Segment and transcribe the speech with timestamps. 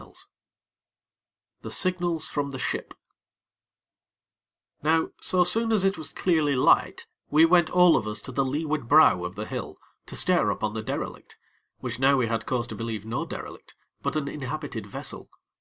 [0.00, 0.04] XI
[1.62, 2.94] The Signals from the Ship
[4.80, 8.44] Now so soon as it was clearly light, we went all of us to the
[8.44, 9.76] leeward brow of the hill
[10.06, 11.36] to stare upon the derelict,
[11.80, 15.30] which now we had cause to believe no derelict, but an inhabited vessel.